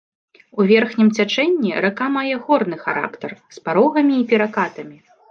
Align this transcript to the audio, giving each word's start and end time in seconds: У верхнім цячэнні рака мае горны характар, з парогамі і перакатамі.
У 0.61 0.65
верхнім 0.69 1.09
цячэнні 1.17 1.73
рака 1.85 2.07
мае 2.15 2.35
горны 2.47 2.77
характар, 2.85 3.35
з 3.57 3.61
парогамі 3.67 4.15
і 4.21 4.23
перакатамі. 4.33 4.97